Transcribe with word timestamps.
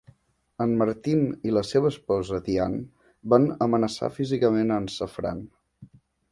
En 0.63 0.71
Martin 0.81 1.21
i 1.49 1.53
la 1.57 1.63
seva 1.73 1.91
esposa 1.91 2.41
Dianne 2.49 3.11
van 3.35 3.47
amenaçar 3.69 4.13
físicament 4.19 4.77
a 4.77 4.81
en 4.85 4.93
Safran. 4.99 5.49